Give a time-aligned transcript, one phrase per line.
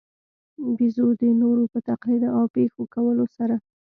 [0.77, 3.55] بېزو د نورو په تقلید او پېښو کولو سره.